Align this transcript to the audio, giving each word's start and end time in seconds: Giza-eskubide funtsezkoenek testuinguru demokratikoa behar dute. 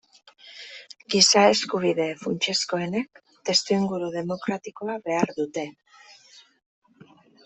Giza-eskubide 1.15 2.07
funtsezkoenek 2.23 3.09
testuinguru 3.49 4.09
demokratikoa 4.15 4.97
behar 5.09 5.35
dute. 5.41 5.67